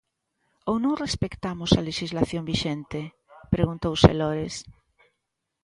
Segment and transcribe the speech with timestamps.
[0.69, 2.99] Ou non respectamos a lexislación vixente?,
[3.55, 4.55] preguntouse Lores.